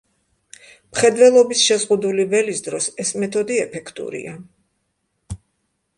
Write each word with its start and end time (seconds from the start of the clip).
მხედველობის 0.95 1.65
შეზღუდული 1.67 2.25
ველის 2.33 2.63
დროს 2.69 2.89
ეს 3.05 3.15
მეთოდი 3.25 3.61
ეფექტურია. 3.67 4.37